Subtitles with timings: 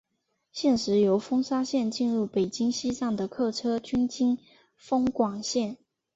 [0.51, 4.39] 现时由丰沙线进入北京西站的客车均经
[4.75, 5.77] 丰广线。